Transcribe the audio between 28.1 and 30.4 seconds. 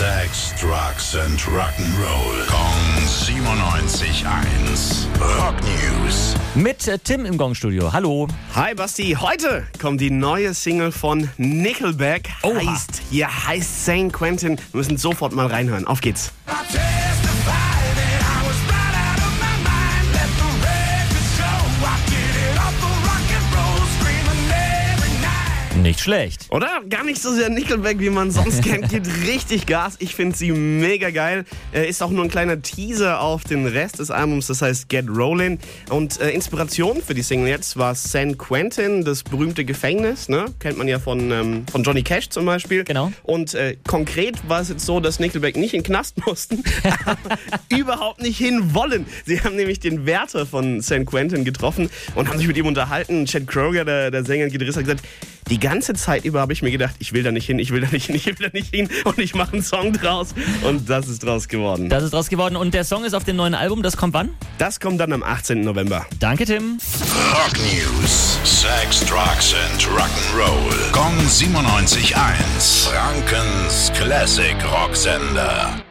man sonst kennt. Gibt richtig Gas. Ich finde